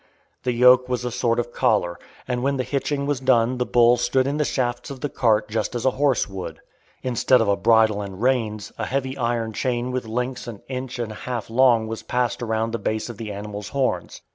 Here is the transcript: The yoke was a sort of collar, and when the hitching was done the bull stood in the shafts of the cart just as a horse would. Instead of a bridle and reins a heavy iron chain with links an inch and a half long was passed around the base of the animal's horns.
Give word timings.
The 0.41 0.51
yoke 0.53 0.89
was 0.89 1.05
a 1.05 1.11
sort 1.11 1.39
of 1.39 1.53
collar, 1.53 1.99
and 2.27 2.41
when 2.41 2.57
the 2.57 2.63
hitching 2.63 3.05
was 3.05 3.19
done 3.19 3.59
the 3.59 3.67
bull 3.67 3.97
stood 3.97 4.25
in 4.25 4.37
the 4.37 4.43
shafts 4.43 4.89
of 4.89 5.01
the 5.01 5.09
cart 5.09 5.47
just 5.47 5.75
as 5.75 5.85
a 5.85 5.91
horse 5.91 6.27
would. 6.27 6.59
Instead 7.03 7.39
of 7.39 7.47
a 7.47 7.55
bridle 7.55 8.01
and 8.01 8.19
reins 8.19 8.71
a 8.79 8.87
heavy 8.87 9.15
iron 9.15 9.53
chain 9.53 9.91
with 9.91 10.07
links 10.07 10.47
an 10.47 10.63
inch 10.67 10.97
and 10.97 11.11
a 11.11 11.21
half 11.29 11.51
long 11.51 11.85
was 11.85 12.01
passed 12.01 12.41
around 12.41 12.71
the 12.71 12.79
base 12.79 13.09
of 13.09 13.17
the 13.19 13.31
animal's 13.31 13.69
horns. 13.69 14.23